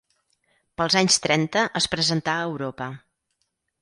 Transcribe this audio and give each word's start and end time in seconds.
Pels 0.81 0.95
anys 1.01 1.19
trenta 1.25 1.65
es 1.81 1.89
presentà 1.93 2.39
a 2.39 2.49
Europa. 2.51 2.89